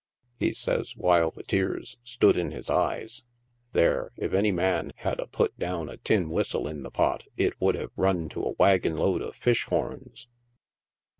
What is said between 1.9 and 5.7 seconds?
stood in his eyes," there, if any man had a put